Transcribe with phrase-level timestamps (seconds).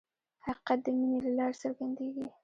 [0.45, 2.25] حقیقت د مینې له لارې څرګندېږي.